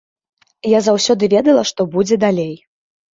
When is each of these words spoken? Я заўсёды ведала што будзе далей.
Я 0.69 0.79
заўсёды 0.87 1.29
ведала 1.33 1.63
што 1.73 1.81
будзе 1.93 2.17
далей. 2.25 2.49